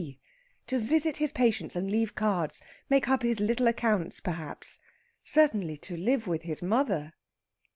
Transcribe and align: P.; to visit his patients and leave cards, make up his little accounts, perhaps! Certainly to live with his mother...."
P.; 0.01 0.17
to 0.65 0.79
visit 0.79 1.17
his 1.17 1.31
patients 1.31 1.75
and 1.75 1.91
leave 1.91 2.15
cards, 2.15 2.63
make 2.89 3.07
up 3.07 3.21
his 3.21 3.39
little 3.39 3.67
accounts, 3.67 4.19
perhaps! 4.19 4.79
Certainly 5.23 5.77
to 5.77 5.95
live 5.95 6.25
with 6.25 6.41
his 6.41 6.63
mother...." 6.63 7.13